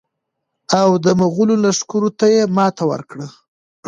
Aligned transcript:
او 0.79 0.89
د 1.03 1.05
مغولو 1.19 1.55
لښکرو 1.63 2.09
ته 2.19 2.25
یې 2.35 2.43
ماته 2.57 2.83
ورکړه. 2.91 3.27